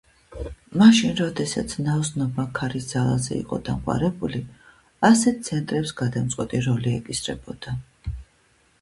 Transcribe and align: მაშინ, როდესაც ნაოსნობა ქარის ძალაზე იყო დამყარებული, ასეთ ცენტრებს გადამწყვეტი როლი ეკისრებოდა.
მაშინ, 0.81 1.11
როდესაც 1.19 1.75
ნაოსნობა 1.87 2.45
ქარის 2.61 2.89
ძალაზე 2.93 3.31
იყო 3.43 3.61
დამყარებული, 3.69 4.43
ასეთ 5.13 5.47
ცენტრებს 5.51 5.97
გადამწყვეტი 6.05 6.67
როლი 6.71 6.99
ეკისრებოდა. 7.03 7.81